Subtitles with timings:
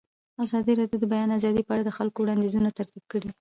[0.43, 3.29] ازادي راډیو د د بیان آزادي په اړه د خلکو وړاندیزونه ترتیب کړي.